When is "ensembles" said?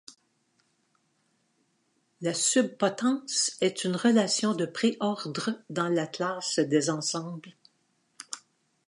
6.89-7.53